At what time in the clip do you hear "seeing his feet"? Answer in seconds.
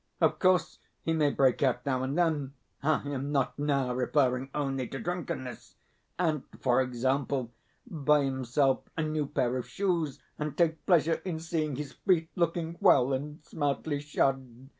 11.39-12.29